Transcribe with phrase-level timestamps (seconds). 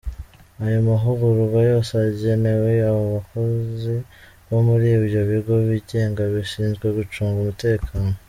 [0.63, 3.95] Ayo mahugurwa yose agenewe abo bakozi
[4.49, 8.11] bo muri ibyo bigo byigenga bishinzwe gucunga umutekano.